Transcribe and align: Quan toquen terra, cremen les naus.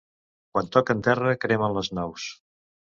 Quan 0.53 0.71
toquen 0.77 1.03
terra, 1.09 1.37
cremen 1.47 1.79
les 1.81 1.95
naus. 2.01 2.29